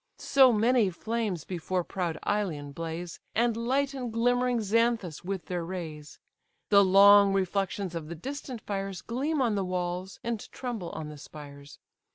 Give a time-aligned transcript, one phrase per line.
[0.17, 6.17] So many flames before proud Ilion blaze, And lighten glimmering Xanthus with their rays.
[6.69, 11.19] The long reflections of the distant fires Gleam on the walls, and tremble on the
[11.19, 11.77] spires.